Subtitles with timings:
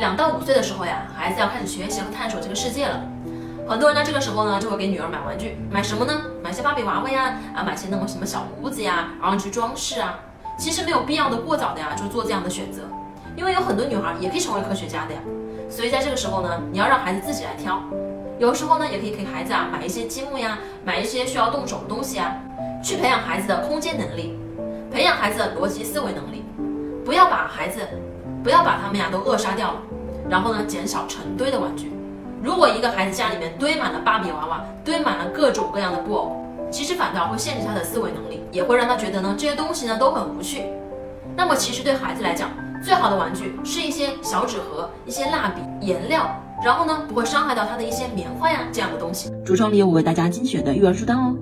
[0.00, 3.02] 两到五岁的时候呀，孩子要开始学习和探索这个世界了。
[3.68, 6.22] 很多人呢，这个时候呢，就会给女儿买玩具，买什么呢？
[6.42, 10.18] 买些芭比娃娃呀，啊，买些那种什么小屋子呀，然后去装饰啊。
[10.58, 12.80] 其实没有必要的过早的呀，就做这样的选择，
[13.36, 15.20] 因为有很多女孩也可以成为科学家的呀。
[15.68, 17.78] 所以在这个时候呢，你要让孩子自己来挑。
[18.38, 22.34] 有时候呢，也可以给孩子啊买一些积木呀，买一些需要动手的东西啊，
[22.82, 24.38] 去培养孩子的空间能力，
[24.90, 26.42] 培养孩子的逻辑思维能力。
[27.04, 27.80] 不要把孩子，
[28.42, 29.80] 不要把他们呀都扼杀掉了。
[30.28, 31.92] 然后呢，减少成堆的玩具。
[32.42, 36.36] 如果一个孩子家里面堆满了芭比娃娃，堆满了各种各样的布偶，
[36.70, 40.64] 其实反倒会限制他的思维能力，也会让他觉得呢这些东西呢都很无趣。
[41.36, 42.48] 那么其实对孩子来讲，
[42.82, 46.30] 最好的玩具是一些小纸盒、一些蜡笔、颜料，
[46.64, 49.30] 然后呢不会伤害到他的一些棉花呀这样的东西。
[49.44, 51.36] 橱窗里有我为大家精选的育儿书单哦。